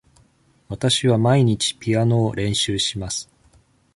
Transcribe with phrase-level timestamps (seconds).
[0.67, 3.29] わたしは毎日ピアノを練習します。